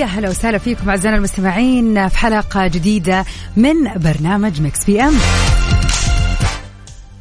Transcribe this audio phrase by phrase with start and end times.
[0.00, 3.24] ويا هلا وسهلا فيكم أعزائنا المستمعين في حلقة جديدة
[3.56, 5.14] من برنامج Mix PM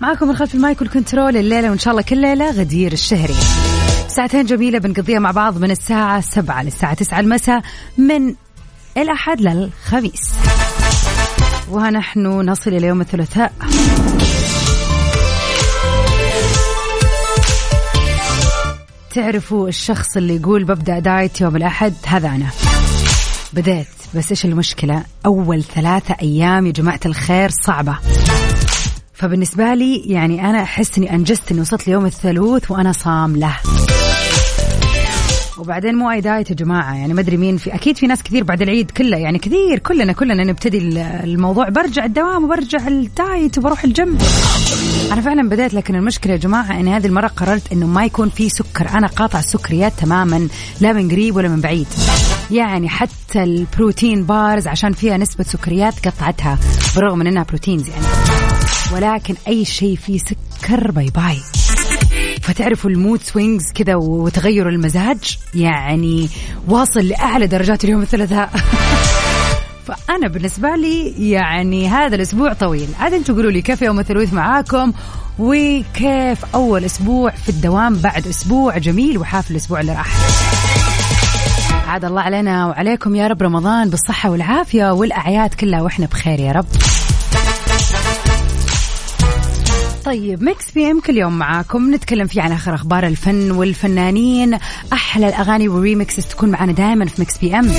[0.01, 3.35] معكم من خلف ال mic وال control الليلة وإن شاء الله كل ليلة غدير الشهري.
[4.07, 7.61] ساعتين جميلة بنقضيها مع بعض من الساعة 7 للساعة 9 المساء
[7.97, 8.35] من
[8.98, 10.34] الأحد للخميس.
[11.71, 13.53] ونحن نصل إلى يوم الثلاثاء.
[19.15, 22.68] تعرفوا الشخص اللي يقول ببدأ diet يوم الأحد؟ هذا أنا.
[23.53, 27.98] بديت بس إيش المشكلة؟ أول ثلاثة أيام يا جماعة الخير صعبة.
[29.13, 33.55] فبالنسبة لي يعني أنا أحس إني أنجزت إني وصلت ليوم الثلوث وأنا صامله.
[35.57, 38.43] وبعدين مو اي diet يا جماعة يعني ما أدري مين في أكيد في ناس كثير
[38.43, 43.57] بعد العيد كله يعني كثير كلنا كلنا نبتدي ال- الموضوع برجع الدوام وبرجع ال diet
[43.57, 44.18] وبروح الجيم.
[45.12, 48.49] أنا فعلا بديت لكن المشكلة يا جماعة إني هذه المرة قررت إنه ما يكون في
[48.49, 48.90] سكر.
[48.90, 50.48] أنا قاطع السكريات تماما
[50.82, 51.88] لا من قريب ولا من بعيد.
[52.51, 56.60] يعني حتى ال protein bars عشان فيها نسبة سكريات قطعتها
[56.96, 58.05] بالرغم من إنها proteins يعني
[58.93, 61.40] ولكن أي شيء فيه سكر bye bye.
[62.41, 66.29] فتعرفوا ال mood swings كذا وتغير المزاج؟ يعني
[66.68, 68.50] واصل لأعلى درجات اليوم الثلاثاء.
[69.90, 72.88] فأنا بالنسبة لي يعني هذا الأسبوع طويل.
[73.00, 74.94] عاد أنتم قولوا لي كيف يوم الثلاث معاكم؟
[75.40, 80.07] وكيف أول أسبوع في الدوام بعد أسبوع جميل وحافل الأسبوع اللي راح.
[81.88, 86.66] عاد الله علينا وعليكم يا رب رمضان بالصحة والعافية والأعياد كلها وإحنا بخير يا رب.
[90.05, 91.95] طيب Mix PM كل يوم معاكم.
[91.95, 94.57] نتكلم فيه عن آخر أخبار الفن والفنانين.
[94.93, 97.72] أحلى الأغاني وال remixes تكون معنا دائما في Mix PM.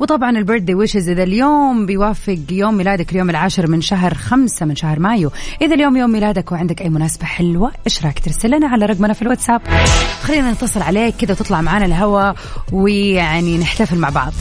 [0.00, 4.76] وطبعا ال birthday wishes إذا اليوم بيوافق يوم ميلادك اليوم العاشر من شهر خمسة من
[4.76, 5.30] شهر مايو.
[5.62, 9.22] إذا اليوم يوم ميلادك وعندك أي مناسبة حلوة إيش رأيك ترسل لنا على رقمنا في
[9.22, 9.60] الواتساب؟
[10.22, 12.36] خلينا نتصل عليك كذا وتطلع معنا الهواء
[12.72, 14.32] ويعني نحتفل مع بعض.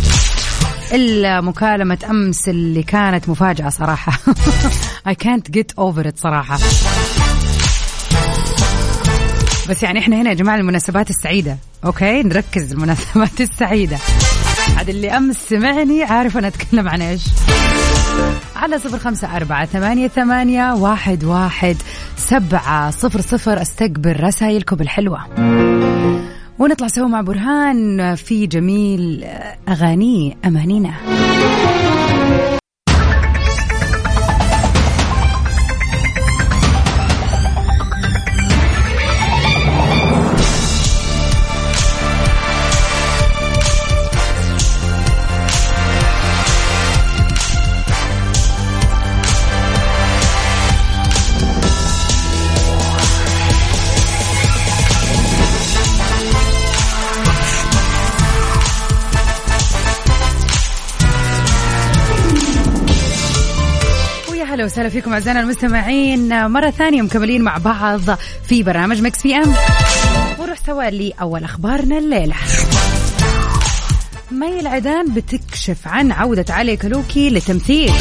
[0.93, 4.11] إلا مكالمة أمس اللي كانت مفاجأة صراحة.
[5.09, 6.57] I can't get over it صراحة.
[9.69, 13.97] بس يعني إحنا هنا يا جماعة المناسبات السعيدة أوكي؟ نركز المناسبات السعيدة.
[14.77, 17.23] عاد اللي أمس سمعني عارف أنا أتكلم عن إيش.
[18.55, 21.75] على صفر خمسة أربعة ثمانية, ثمانية واحد, واحد
[22.17, 25.19] سبعة صفر صفر أستقبل رسائلكم الحلوة.
[26.63, 29.25] ونطلع سوا مع برهان في جميل
[29.69, 30.93] أغانيه أمانينا.
[64.83, 66.47] وسهلا فيكم أعزائنا المستمعين.
[66.47, 68.01] مرة ثانية مكملين مع بعض
[68.47, 69.53] في برنامج Mix PM
[70.39, 72.35] ونروح سوا لأول أخبارنا الليلة.
[74.31, 77.91] مي العيدان بتكشف عن عودة علي كاكولي للتمثيل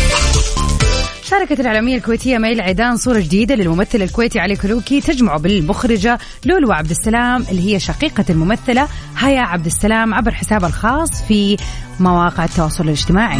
[1.25, 6.91] شاركت الإعلامية الكويتية مي العيدان صورة جديدة للممثل الكويتي علي كاكولي تجمعه بالمخرجة لولو عبد
[6.91, 8.88] السلام اللي هي شقيقة الممثلة
[9.19, 11.56] هيا عبد السلام عبر حسابها الخاص في
[12.00, 13.38] مواقع التواصل الاجتماعي.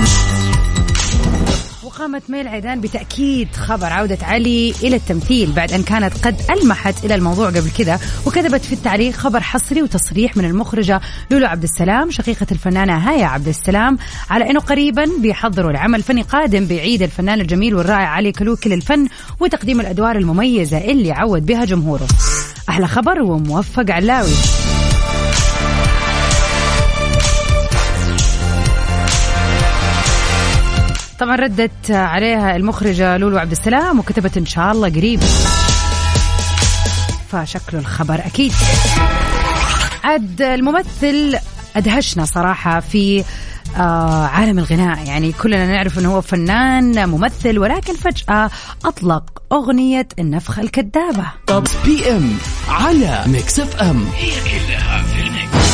[1.84, 7.15] وقامت ميل عيدان بتأكيد خبر عودة علي إلى التمثيل بعد أن كانت قد ألمحت إلى
[7.15, 11.00] الموضوع قبل كذا وكتبت في التعليق خبر حصري وتصريح من المخرجة
[11.31, 13.98] لولو عبد السلام شقيقة الفنانة هايا عبد السلام
[14.31, 19.08] على أنه قريبا بيحضروا لعمل فني قادم بيعيد الفنان الجميل والرائع علي كلوكي للفن
[19.40, 22.06] وتقديم الأدوار المميزة اللي عود بها جمهوره.
[22.69, 24.62] أحلى خبر وموفق علاوي.
[31.19, 35.20] طبعا ردت عليها المخرجة لولو عبد السلام وكتبت إن شاء الله قريب.
[37.29, 38.53] فشكله الخبر أكيد.
[40.05, 41.38] عاد الممثل
[41.76, 43.25] أدهشنا صراحة في
[43.76, 45.06] آه عالم الغناء.
[45.06, 48.50] يعني كلنا نعرف أنه هو فنان ممثل ولكن فجأة
[48.85, 52.38] أطلق أغنية النفخة الكذابة Top PM
[52.69, 55.72] على Mix FM هي كلها في ال mix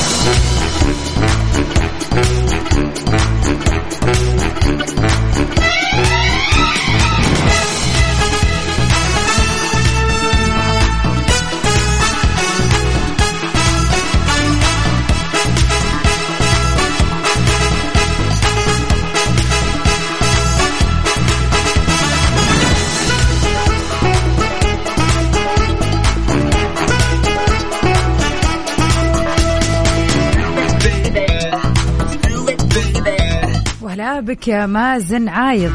[33.99, 35.73] وهلا بك يا مازن عايض.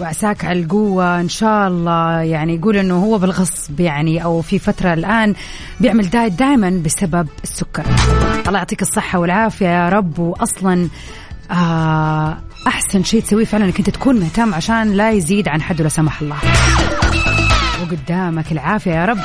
[0.00, 2.20] وعساك على القوة إن شاء الله.
[2.20, 5.34] يعني يقول إنه هو بالغصب يعني أو في فترة الآن
[5.80, 7.84] بيعمل دايت دائما بسبب السكر.
[8.48, 10.18] الله يعطيك الصحة والعافية يا رب.
[10.18, 10.88] وأصلا
[11.50, 15.88] آه أحسن شيء تسويه فعلا إنك أنت تكون مهتم عشان لا يزيد عن حده لا
[15.88, 16.36] سمح الله.
[17.82, 19.18] وقدامك العافية يا رب.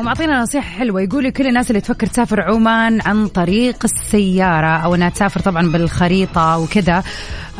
[0.00, 1.00] ومعطينا نصيحة حلوة.
[1.02, 6.58] يقول كل الناس اللي تفكر تسافر عمان عن طريق السيارة أو أنها تسافر طبعا بالخريطة
[6.58, 7.02] وكذا.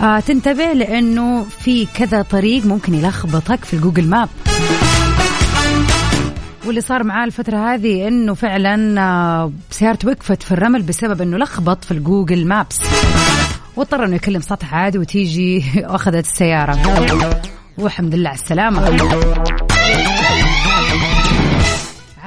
[0.01, 4.29] آه تنتبه لأنه في كذا طريق ممكن يلخبطك في ال Google Map.
[6.67, 11.85] واللي صار معاه الفترة هذه إنه فعلا آه، سيارته وقفت في الرمل بسبب إنه لخبط
[11.85, 12.79] في ال Google Maps.
[13.77, 16.79] واضطر إنه يكلم سطحة عادي وتيجي واخذت السيارة.
[17.79, 19.70] والحمد لله على السلامة.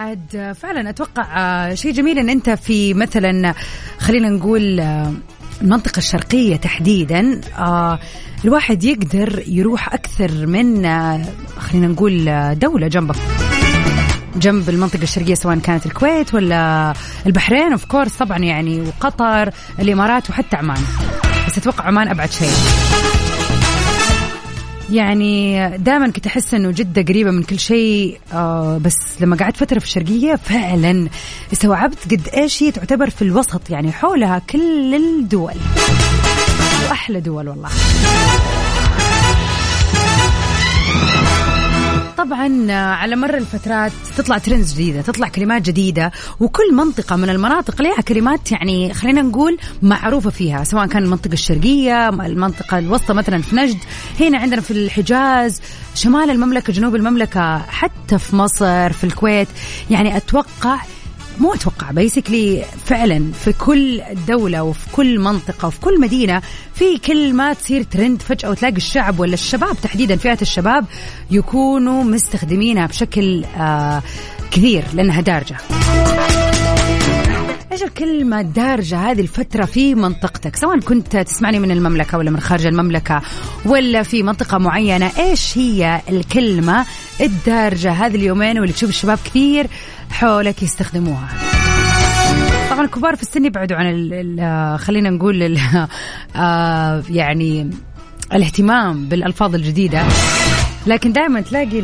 [0.04, 3.54] عاد فعلا أتوقع آه، شيء جميل إن أنت في مثلا
[4.00, 5.14] خلينا نقول آه،
[5.62, 8.00] المنطقة الشرقية تحديدا آه،
[8.46, 10.84] الواحد يقدر يروح أكثر من
[11.58, 12.26] خلينا نقول
[12.60, 13.16] دولة جنبك
[14.36, 16.94] جنب المنطقة الشرقية سواء كانت الكويت ولا
[17.26, 19.50] البحرين اوف كورس طبعا يعني وقطر
[19.80, 20.82] الإمارات وحتى عمان.
[21.48, 23.23] بس أتوقع عمان أبعد شيء.
[24.94, 29.80] يعني دائما كنت أحس إنه جدة قريبة من كل شيء آه بس لما قعدت فترة
[29.80, 31.08] في الشرقية فعلا
[31.54, 35.54] استوعبت قد إيش هي تعتبر في الوسط يعني حولها كل الدول.
[36.90, 37.70] وأحلى دول والله.
[42.18, 48.02] طبعا على مر الفترات تطلع ترندز جديدة تطلع كلمات جديدة وكل منطقة من المناطق لها
[48.02, 53.78] كلمات يعني خلينا نقول معروفة فيها سواء كان المنطقة الشرقية المنطقة الوسطى مثلا في نجد
[54.20, 55.62] هنا عندنا في الحجاز
[55.96, 59.48] شمال المملكة جنوب المملكة حتى في مصر في الكويت
[59.90, 60.78] يعني أتوقع
[61.40, 66.42] مو أتوقع بيسكلي فعلا في كل دولة وفي كل منطقة وفي كل مدينة
[66.74, 70.86] في كلمة تصير ترند فجأة وتلاقي الشعب ولا الشباب تحديدا فئة الشباب
[71.32, 74.02] يكونوا مستخدمينها بشكل آه
[74.52, 75.58] كثير لأنها دارجة.
[77.84, 82.66] إيش الكلمة الدارجة هذه الفترة في منطقتك سواء كنت تسمعني من المملكة ولا من خارج
[82.66, 83.22] المملكة
[83.66, 86.86] ولا في منطقة معينة إيش هي الكلمة
[87.22, 89.68] الدارجة هذه اليومين واللي تشوف الشباب كثير
[90.12, 91.28] حولك يستخدموها؟
[92.70, 95.60] طبعا الكبار في السن يبعدوا عن ال خلينا نقول ال
[96.36, 97.70] آه، يعني
[98.34, 100.04] الاهتمام بالألفاظ الجديدة.
[100.88, 101.82] لكن دائما تلاقي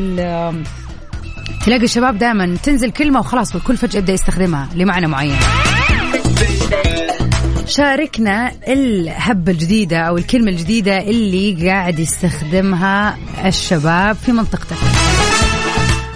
[1.64, 5.36] تلاقي الشباب دائما تنزل كلمة وخلاص والكل فجأة يبدأ يستخدمها لمعنى معين.
[7.70, 14.76] شاركنا الهبة الجديدة أو الكلمة الجديدة اللي قاعد يستخدمها الشباب في منطقتك.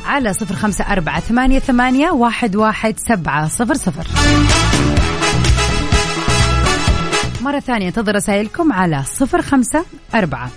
[0.04, 4.06] على صفر خمسة أربعة ثمانية, ثمانية واحد, واحد سبعة صفر صفر.
[7.40, 10.50] مرة ثانية انتظر رسائلكم على صفر خمسة أربعة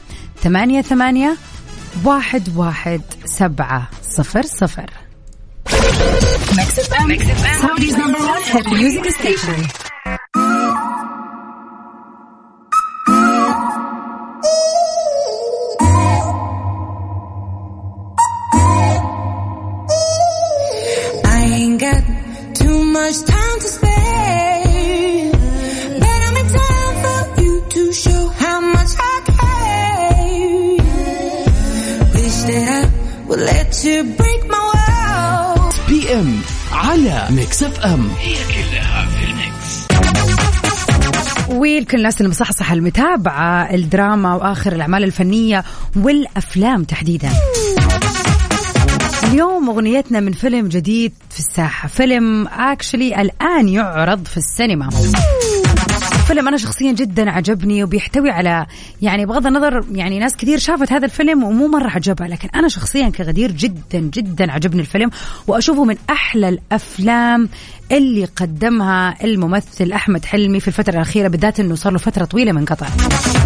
[0.44, 1.38] ثمانية ثمانية
[2.04, 4.90] واحد واحد سبعة صفر صفر.
[7.62, 9.87] Saudi's number one hit music station.
[23.08, 25.32] Much time to spare.
[26.02, 30.78] But I'm in time for you to show how much I care.
[32.16, 32.82] Wish that I
[33.28, 34.68] would let you break my
[36.14, 39.88] ام على Mix FM هي كلها في ال mix.
[41.50, 45.64] ولكل الناس اللي مصحصحة المتابعة الدراما وآخر الأعمال الفنية
[45.96, 47.30] والأفلام تحديدا
[49.28, 51.88] اليوم أغنيتنا من فيلم جديد في الساحة.
[51.88, 54.90] فيلم actually الآن يعرض في السينما.
[56.28, 58.66] فيلم أنا شخصيا جدا عجبني وبيحتوي على
[59.02, 63.10] يعني بغض النظر يعني ناس كثير شافت هذا الفيلم ومو مرة عجبها لكن أنا شخصيا
[63.10, 65.10] كغدير جدا جدا عجبني الفيلم
[65.48, 67.50] وأشوفه من أحلى الأفلام
[67.92, 72.66] اللي قدمها الممثل أحمد حلمي في الفترة الأخيرة بالذات إنه صار له فترة طويلة من
[72.66, 72.88] قطع.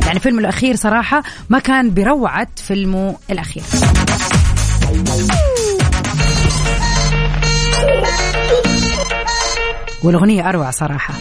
[0.05, 3.63] يعني فيلمه الأخير صراحة ما كان بروعة فيلمه الأخير.
[10.03, 11.13] والأغنية أروع صراحة.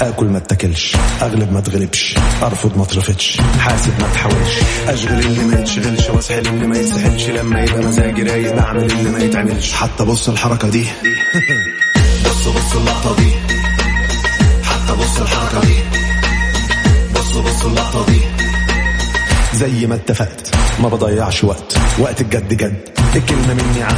[0.00, 4.58] أكل ما اتكلش أغلب ما تغلبش أرفض ما اترفضش حاسب ما تحاولش
[4.88, 9.18] أشغل اللي ما يتشغلش وأسحل اللي ما يسحلش لما يبقى مزاجي رايق بعمل اللي ما
[9.18, 9.72] يتعملش.
[9.72, 10.84] حتى بص الحركة دي.
[12.24, 13.30] بص بص اللقطة دي.
[15.14, 15.76] بص الحركة دي.
[17.14, 18.20] بص بص اللقطة دي.
[19.54, 21.76] زي ما اتفقت ما بضيعش وقت.
[21.98, 23.96] وقت الجد جد الكلمة مني عاد.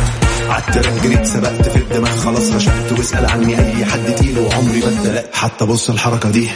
[0.48, 5.36] عالترند جريت سبقت في الدماغ خلاص رشقت واسأل عني أي حد تقيل وعمري ما اتدلقت
[5.36, 6.50] حتى بص الحركة دي.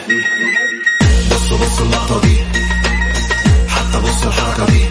[1.31, 2.37] بص بص اللقطة دي.
[3.69, 4.85] حتى بص الحركة دي.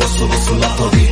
[0.00, 1.08] بص بص اللقطة دي.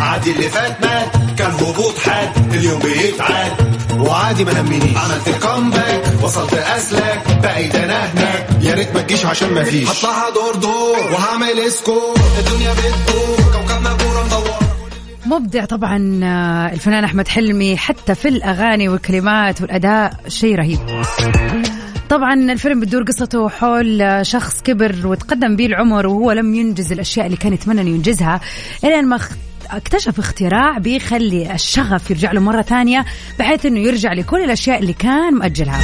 [0.00, 1.15] عادي اللي فات مات.
[1.46, 3.52] كان هبوط حاد اليوم بيتعاد.
[4.00, 9.26] وعادي ما همنيش عملت ال comeback وصلت اسلك بقيت انا هناك يا ريت ما تجيش
[9.26, 9.88] عشان ما فيش.
[9.88, 14.56] هطلعها دور دور وهعمل score الدنيا بتدور كوكبنا كوره مدور
[15.26, 20.78] مبدع طبعا آه، الفنان أحمد حلمي حتى في الأغاني والكلمات والأداء شيء رهيب.
[22.08, 27.26] طبعا الفيلم بتدور قصته حول آه، شخص كبر وتقدم به العمر وهو لم ينجز الأشياء
[27.26, 28.40] اللي كان يتمنى انه ينجزها.
[28.84, 29.18] الين ما
[29.70, 33.04] اكتشف اختراع بيخلي الشغف يرجع له مرة ثانية
[33.38, 35.80] بحيث إنه يرجع لكل الأشياء اللي كان مأجلها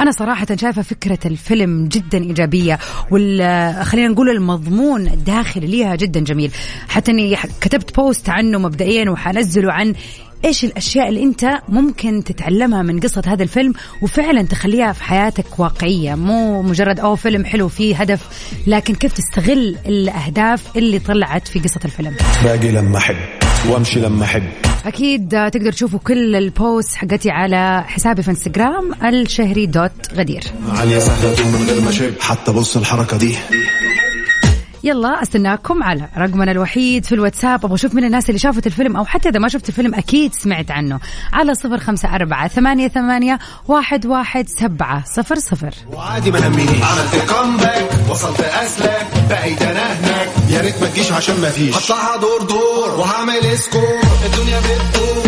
[0.00, 2.78] أنا صراحة شايفة فكرة الفيلم جدا إيجابية
[3.10, 6.50] وال خلينا نقول المضمون الداخلي ليها جدا جميل.
[6.88, 9.94] حتى إني كتبت بوست عنه مبدئيا وحنزله عن
[10.44, 16.14] إيش الأشياء اللي أنت ممكن تتعلمها من قصة هذا الفيلم وفعلا تخليها في حياتك واقعية؟
[16.14, 18.20] مو مجرد أو فيلم حلو فيه هدف
[18.66, 23.16] لكن كيف تستغل الأهداف اللي طلعت في قصة الفيلم؟ باجي لما أحب
[23.68, 24.42] وأمشي لما أحب.
[24.86, 30.42] أكيد تقدر تشوفوا كل البوست حقتي على حسابي في إنستغرام الشهري دوت غدير.
[30.68, 33.36] عالية سهلة من غير ما حتى بص الحركة دي.
[34.86, 37.64] يلا أستناكم على رقمنا الوحيد في الواتساب.
[37.64, 40.70] أبغى أشوف من الناس اللي شافت الفيلم أو حتى إذا ما شفت الفيلم أكيد سمعت
[40.70, 41.00] عنه.
[41.32, 43.38] على صفر خمسة أربعة ثمانية ثمانية
[43.68, 45.74] واحد واحد سبعة صفر صفر.
[45.92, 50.28] وعادي ما عملت ال comeback وصلت أسلك بقيت أنا هناك.
[50.50, 51.76] يا ريت ما تجيش عشان ما فيش.
[51.76, 54.00] هطلعها دور دور وهعمل score.
[54.26, 55.25] الدنيا بتدور.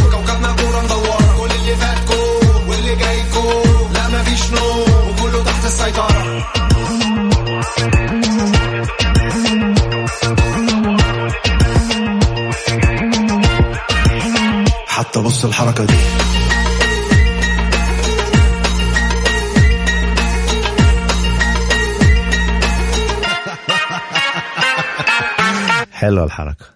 [26.28, 26.66] الحركة.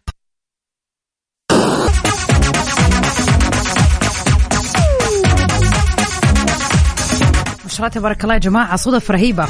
[7.78, 9.48] الله تبارك الله يا جماعة صدف رهيبة.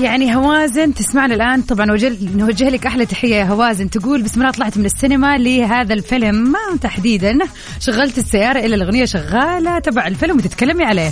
[0.00, 3.90] يعني هوازن تسمعنا الآن طبعا وجه نوجه لك أحلى تحية يا هوازن.
[3.90, 6.56] تقول بسم الله طلعت من السينما لهذا الفيلم.
[6.80, 7.38] تحديدا
[7.80, 11.10] شغلت السيارة إلا الأغنية شغالة تبع الفيلم وتتكلمي عليه.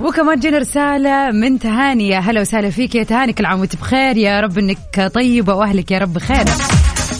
[0.00, 2.08] وكمان جينا رسالة من تهاني.
[2.08, 2.94] يا هلا وسهلا فيك.
[2.94, 4.16] يا تهاني كل عام وانت بخير.
[4.16, 6.44] يا رب إنك طيبة وأهلك يا رب بخير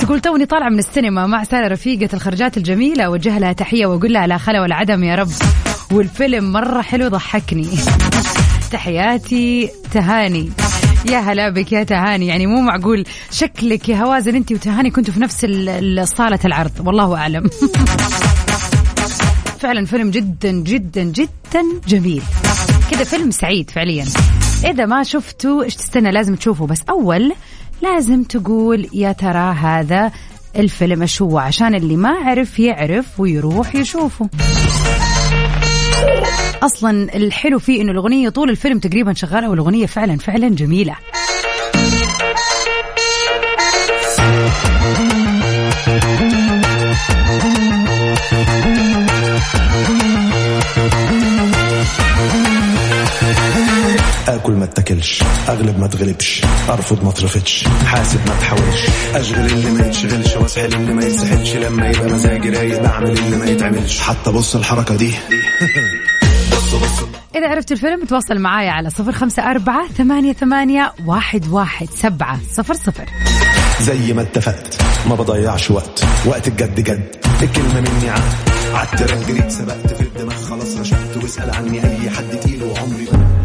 [0.01, 3.05] تقول توني طالعة من السينما مع سارة رفيقة الخرجات الجميلة.
[3.05, 5.29] أوجه لها تحية وأقول لها لا خلا ولا عدم يا رب.
[5.93, 7.69] والفيلم مرة حلو ضحكني.
[8.73, 10.51] تحياتي تهاني.
[11.11, 12.27] يا هلا بك يا تهاني.
[12.27, 13.05] يعني مو معقول.
[13.31, 16.73] شكلك يا هوازن أنت وتهاني كنتوا في نفس ال- ال- صالة العرض.
[16.87, 17.51] والله أعلم.
[19.61, 22.23] فعلا فيلم جدا جدا جدا جميل.
[22.91, 24.05] كذا فيلم سعيد فعليا.
[24.65, 26.67] إذا ما شفته إيش تستنى؟ لازم تشوفه.
[26.67, 27.33] بس أول
[27.83, 30.13] لازم تقول يا ترى هذا
[30.57, 34.29] الفيلم إيش هو؟ عشان اللي ما عرف يعرف ويروح يشوفه.
[36.63, 40.97] أصلا الحلو فيه إنه الأغنية طول الفيلم تقريبا شغالة والأغنية فعلا فعلا جميلة.
[54.61, 60.37] ما اتاكلش اغلب ما اتغلبش ارفض ما اترفضش حاسب ما تحاولش اشغل اللي ما يتشغلش
[60.37, 64.01] واسحل اللي ما يتسحلش لما يبقى مزاجي رايق بعمل اللي ما يتعملش.
[64.01, 65.13] حتى بص الحركة دي.
[67.37, 72.75] إذا عرفت الفيلم تواصل معايا على صفر خمسة أربعة ثمانية ثمانية واحد واحد سبعة صفر
[72.75, 73.07] صفر.
[73.81, 77.17] زي ما اتفقت ما بضيعش وقت وقت الجد جد.
[77.43, 82.63] الكلمة مني عهد عالتراك جريت سبقت في الدماغ خلاص رشقت واسأل عني أي حد تقيل
[82.63, 83.40] وعمري.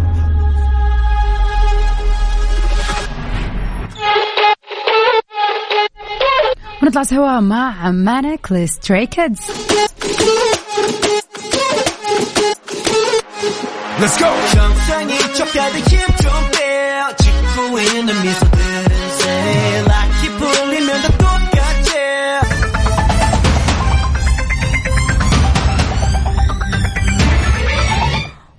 [6.85, 9.41] ونطلع سوا مع مانك لستري كيدز
[14.00, 21.91] Let's go 정상이 좁혀도 힘좀 빼요 짓고 있는 미소들은 say 락이 풀리면 다 똑같지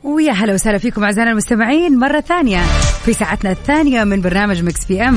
[0.03, 2.63] ويا هلا وسهلا فيكم اعزائنا المستمعين مره ثانيه
[3.05, 5.15] في ساعتنا الثانيه من برنامج مكس بي ام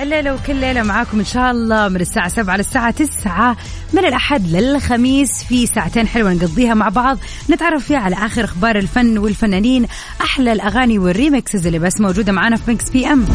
[0.00, 3.56] الليلة وكل ليلة معاكم إن شاء الله من الساعة 7 للساعة 9
[3.92, 7.18] من الأحد للخميس في ساعتين حلوة نقضيها مع بعض.
[7.50, 9.86] نتعرف فيها على آخر أخبار الفن والفنانين
[10.20, 13.26] أحلى الأغاني وال remixes اللي بس موجودة معانا في Mix PM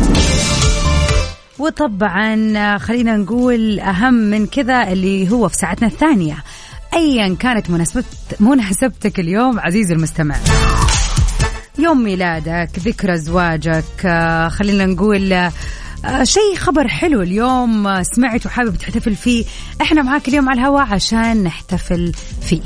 [1.60, 6.38] وطبعا خلينا نقول أهم من كذا اللي هو في ساعتنا الثانية.
[6.94, 8.06] أيا كانت مناسبت
[8.40, 10.36] مناسبتك اليوم عزيزي المستمع.
[11.80, 15.50] يوم ميلادك ذكرى زواجك آه، خلينا نقول
[16.24, 19.46] شيء خبر حلو اليوم آه، سمعت وحابب تحتفل فيه.
[19.82, 22.62] إحنا معاك اليوم على الهواء عشان نحتفل فيه.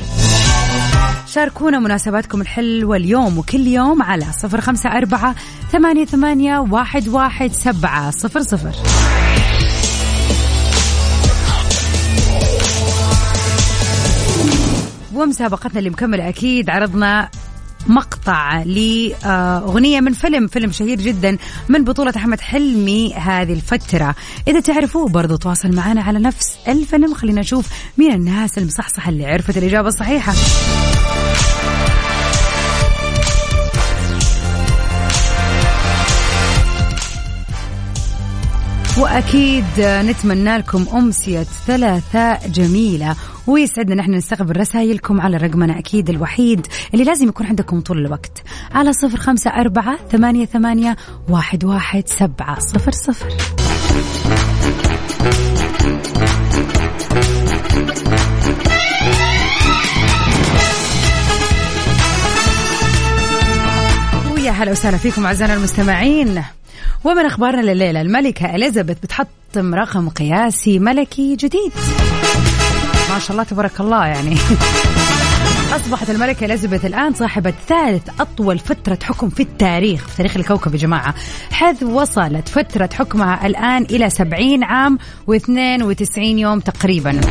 [1.27, 5.35] شاركونا مناسباتكم الحلوة اليوم وكل يوم على صفر خمسة أربعة
[5.71, 8.75] ثمانية, ثمانية واحد, واحد سبعة صفر صفر.
[15.13, 17.29] ومسابقتنا اللي مكملة أكيد عرضنا
[17.87, 21.37] مقطع لأغنية من فيلم فيلم شهير جدا
[21.69, 24.15] من بطولة أحمد حلمي هذه الفترة.
[24.47, 27.13] إذا تعرفوه برضو تواصل معنا على نفس الفيلم.
[27.13, 27.67] خلينا نشوف
[27.97, 30.33] مين الناس المصحصحة اللي عرفت الإجابة الصحيحة.
[38.99, 43.15] وأكيد نتمنى لكم أمسية ثلاثاء جميلة.
[43.47, 48.43] ويسعدنا نحن نستقبل رسائلكم على رقمنا أكيد الوحيد اللي لازم يكون عندكم طول الوقت.
[48.71, 50.95] على صفر خمسة أربعة ثمانية ثمانية
[51.29, 53.27] واحد واحد سبعة صفر صفر.
[64.31, 66.43] ويا هلا وسهلا فيكم أعزائنا المستمعين.
[67.03, 71.71] ومن أخبارنا لليلة الملكة إليزابيث بتحطم رقم قياسي ملكي جديد.
[73.09, 74.37] ما شاء الله تبارك الله يعني.
[75.75, 80.79] أصبحت الملكة إليزابيث الآن صاحبة ثالث أطول فترة حكم في التاريخ في تاريخ الكوكب يا
[80.79, 81.15] جماعة.
[81.51, 84.97] حيث وصلت فترة حكمها الآن إلى 70 عام
[85.31, 87.21] و92 يوم تقريبا.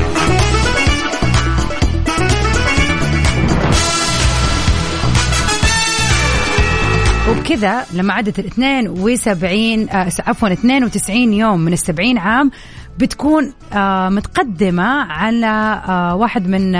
[7.46, 12.50] وبكذا لما عدت ال 72 آه عفوا 92 يوم من ال 70 عام
[12.98, 16.72] بتكون آه متقدمة على آه واحد من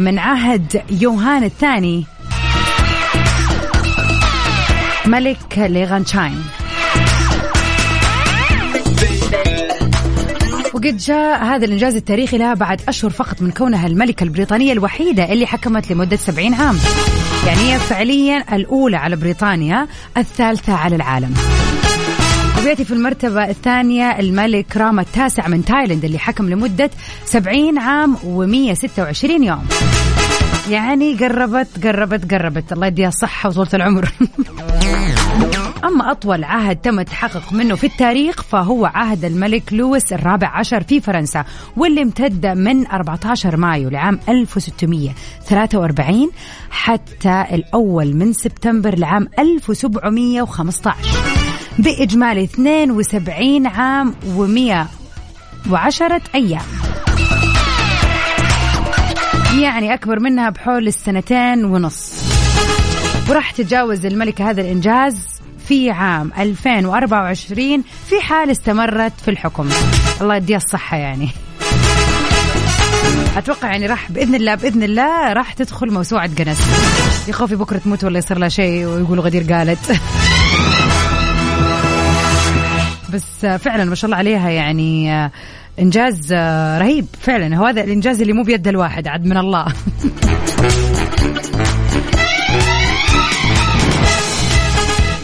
[0.00, 2.04] من عهد يوهان الثاني.
[5.06, 6.44] ملك ليغانشاين
[10.74, 15.46] وقد جاء هذا الإنجاز التاريخي لها بعد أشهر فقط من كونها الملكة البريطانية الوحيدة اللي
[15.46, 16.76] حكمت لمدة 70 عام.
[17.46, 21.34] يعني هي فعليا الأولى على بريطانيا الثالثة على العالم.
[22.58, 26.90] وبيأتي في المرتبة الثانية الملك راما التاسع من تايلاند اللي حكم لمدة
[27.24, 29.66] 70 عام و126 يوم.
[30.70, 32.72] يعني قربت قربت قربت.
[32.72, 34.08] الله يديها الصحة وطولة العمر.
[35.84, 41.00] أما أطول عهد تم التحقق منه في التاريخ فهو عهد الملك لويس الرابع عشر في
[41.00, 41.44] فرنسا
[41.76, 46.30] واللي امتد من 14 مايو لعام 1643
[46.70, 50.94] حتى الأول من سبتمبر لعام 1715
[51.78, 56.62] بإجمالي 72 عام و110 أيام.
[59.62, 62.12] يعني أكبر منها بحول السنتين ونص.
[63.30, 65.37] وراح تتجاوز الملكة هذا الإنجاز
[65.68, 69.68] في عام 2024 في حال استمرت في الحكم.
[70.20, 71.28] الله يديها الصحة يعني.
[73.36, 76.58] أتوقع يعني راح بإذن الله بإذن الله راح تدخل موسوعة جنس
[77.28, 80.00] يا خوفي بكرة تموت ولا يصير لها شيء ويقولوا غدير قالت.
[83.12, 85.30] بس فعلا ما شاء الله عليها يعني
[85.78, 86.32] إنجاز
[86.78, 87.56] رهيب فعلا.
[87.56, 89.66] هو هذا الإنجاز اللي مو بيد الواحد عد من الله.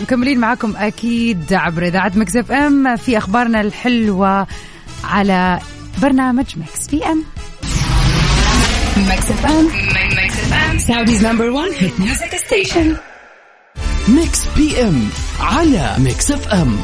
[0.04, 4.46] مكملين معاكم أكيد عبر إذاعة Mix FM في أخبارنا الحلوة
[5.04, 5.58] على
[6.02, 7.22] برنامج Mix PM.
[8.96, 9.68] Mix FM.
[10.78, 12.96] Saudi's number 1 hit music station
[14.08, 15.08] Mix PM
[15.40, 16.76] على Mix FM.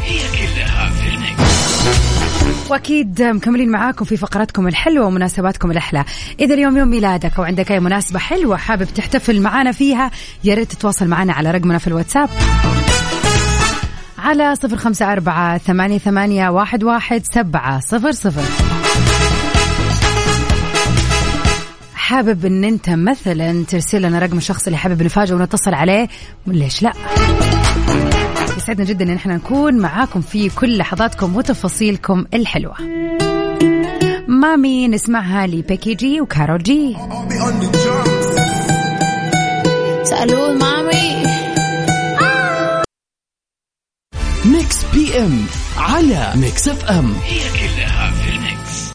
[2.71, 6.05] وأكيد مكملين معاكم في فقراتكم الحلوة ومناسباتكم الأحلى.
[6.41, 10.11] إذا اليوم يوم ميلادك أو عندك أي مناسبة حلوة حابب تحتفل معنا فيها
[10.45, 12.29] يا ريت تتواصل معنا على رقمنا في الواتساب.
[14.31, 18.43] على صفر خمسة أربعة ثمانية, ثمانية واحد, واحد سبعة صفر صفر.
[21.95, 26.09] حابب إن أنت مثلا ترسل لنا رقم الشخص اللي حابب نفاجئه ونتصل عليه؟
[26.47, 26.93] ليش لا؟
[28.57, 32.75] يسعدنا جدا إن إحنا نكون معاكم في كل لحظاتكم وتفاصيلكم الحلوة.
[34.29, 36.97] مامي نسمعها لبيكي جي وكارول جي.
[40.05, 41.50] سألوه مامي
[44.95, 48.91] بي ام على ميكس اف ام هي كلها في الميكس.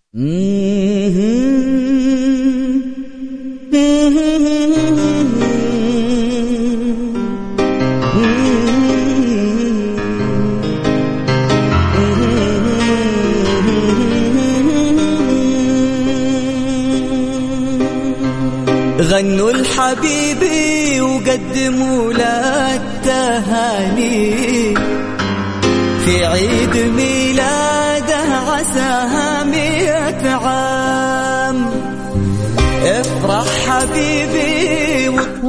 [19.02, 22.65] غنوا لحبيبي وقدموا له.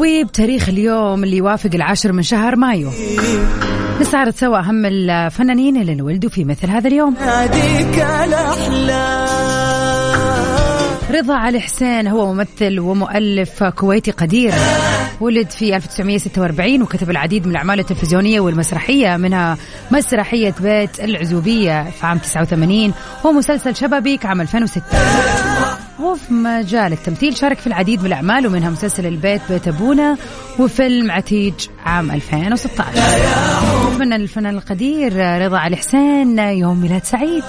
[0.07, 2.91] حبيبي وبتاريخ اليوم اللي يوافق العاشر من شهر مايو.
[4.01, 7.17] نستعرض سوا أهم الفنانين اللي انولدوا في مثل هذا اليوم.
[11.11, 14.53] رضا علي حسين هو ممثل ومؤلف كويتي قدير.
[15.21, 19.57] ولد في 1946 وكتب العديد من الأعمال التلفزيونية والمسرحية منها
[19.91, 22.93] مسرحية بيت العزوبية في عام 89
[23.25, 24.83] ومسلسل شبابيك عام 2006
[26.01, 30.17] وفي مجال التمثيل شارك في العديد من الأعمال ومنها مسلسل البيت بيت أبونا
[30.59, 31.55] وفيلم عتيج
[31.85, 32.89] عام 2016
[33.93, 37.45] أتمنى الفنان القدير رضا علي حسين يوم ميلاد سعيد.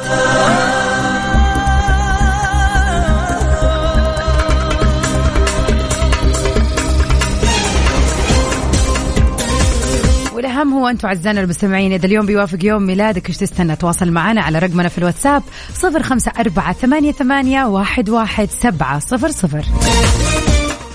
[10.78, 14.90] هو أنتم أعزائنا المستمعين إذا اليوم بيوافق يوم ميلادك إيش تستنى؟ تواصل معنا على رقمنا
[14.90, 19.66] في الواتساب صفر خمسة أربعة ثمانية, ثمانية واحد, واحد سبعة صفر صفر.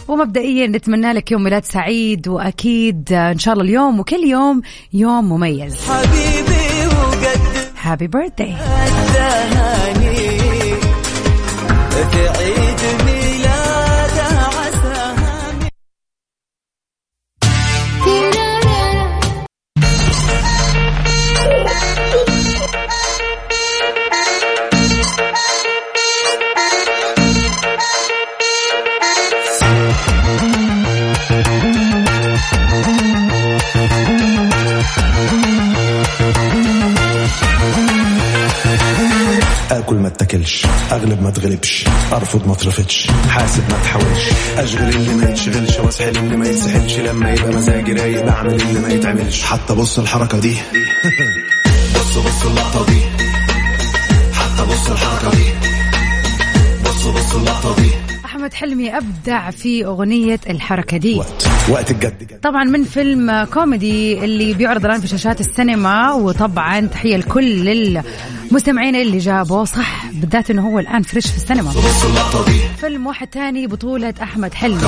[0.08, 5.76] ومبدئيا نتمنى لك يوم ميلاد سعيد وأكيد إن شاء الله اليوم وكل يوم يوم مميز.
[5.88, 7.42] حبيبي وقدم
[7.82, 8.54] هابي بيرثداي
[12.12, 13.21] في عيد ميلاده
[41.22, 44.28] ما اتغلبش أرفض ما اترفضش حاسب ما تحاولش.
[44.58, 48.88] أشغل اللي ما يتشغلش وأسحل اللي ما يتسحلش لما يبقى مزاجي رايق بعمل اللي ما
[48.88, 49.42] يتعملش.
[49.42, 50.54] حتى بص الحركة دي.
[51.94, 53.00] بص بص اللقطة دي.
[54.32, 55.44] حتى بص الحركة دي.
[56.84, 57.90] بص بص اللقطة دي.
[58.24, 61.14] أحمد حلمي أبدع في أغنية الحركة دي.
[61.18, 61.48] وقت.
[61.70, 62.18] وقت الجد.
[62.18, 68.02] جد طبعا من فيلم كوميدي اللي بيعرض الآن في شاشات السينما وطبعا تحية لكل
[68.52, 71.70] المستمعين اللي جابوه صح بالذات إنه هو الآن fresh في السينما.
[72.76, 74.80] فيلم واحد تاني بطولة أحمد حلمي.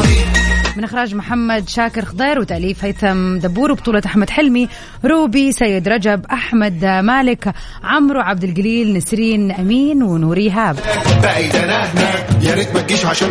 [0.76, 4.68] من إخراج محمد شاكر خضير وتأليف هيثم دبور وبطولة أحمد حلمي
[5.04, 10.76] روبي سيد رجب أحمد مالك عمرو عبد الجليل نسرين أمين ونور إيهاب.
[11.22, 13.28] بعيد انا هناك يا ريت ما تجيش عشان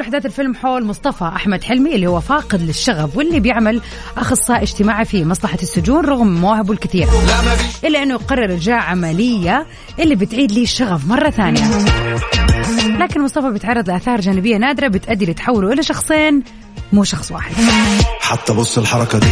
[0.00, 3.80] أحداث الفيلم حول مصطفى أحمد حلمي اللي هو فاقد للشغف واللي بيعمل
[4.16, 7.10] أخصائي اجتماعي في مصلحة السجون رغم مواهبه الكثيرة
[7.84, 9.66] إلا أنه يقرر إجراء عملية
[9.98, 11.60] اللي بتعيد ليه الشغف مرة ثانية.
[12.98, 16.42] لكن مصطفى بيتعرض لآثار جانبية نادرة بتأدي لتحوله إلى شخصين
[16.92, 17.54] مو شخص واحد.
[18.20, 19.26] حتى بص الحركة دي.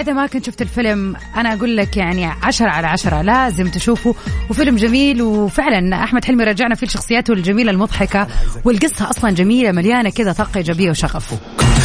[0.00, 4.14] إذا ما كنت شفت الفيلم أنا أقول لك يعني عشرة على عشرة لازم تشوفه.
[4.50, 8.26] وفيلم جميل وفعلا أحمد حلمي رجعنا فيه لشخصياته الجميلة المضحكة
[8.64, 11.34] والقصة أصلا جميلة مليانة كذا طاقة إيجابية وشغف.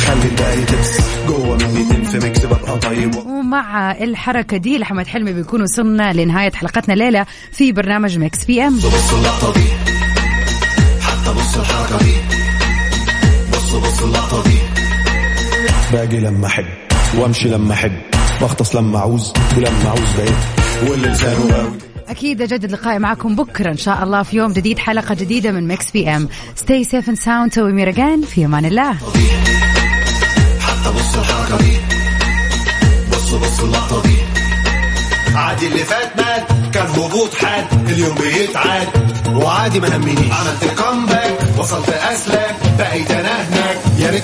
[0.08, 6.52] خلي الباقي تبس جوه مني ببقى طيب ومع الحركة دي لأحمد حلمي بيكون وصلنا لنهاية
[6.52, 8.78] حلقتنا ليلة في برنامج Mix PM.
[8.78, 9.68] بص اللقطة دي.
[11.02, 12.43] حتى بص الحركة دي.
[13.74, 14.58] بص بص اللقطه دي
[15.94, 16.66] باجي لما أحب
[17.18, 17.92] وأمشي لما أحب
[18.42, 21.72] بغطس لما أعوز ولما أعوز بقيت واللي لسانه قوي
[22.08, 25.92] أكيد أجدد لقائي معكم بكرة إن شاء الله في يوم جديد حلقة جديدة من Mix
[25.92, 28.94] PM stay safe and sound تو ميرجان في أمان الله.
[30.60, 31.78] حتى بص الحركة دي
[33.12, 34.16] بص بص اللقطه دي
[35.36, 36.44] عادي اللي فات مات.
[36.74, 38.88] كان هبوط حاد اليوم بيتعاد
[39.36, 43.78] وعادي ما همنيش عملت comeback وصلت أسلاك بقيت أنا هناك.
[43.98, 44.22] يا ريت